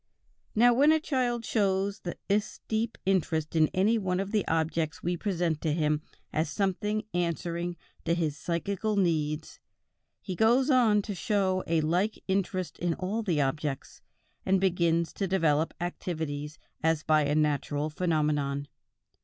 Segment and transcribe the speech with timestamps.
[0.55, 5.03] Now when a child once shows this deep interest in any one of the objects
[5.03, 6.01] we present to him
[6.33, 9.59] as something answering to his psychical needs,
[10.19, 14.01] he goes on to show a like interest in all the objects,
[14.43, 18.67] and begins to develop activities as by a natural phenomenon.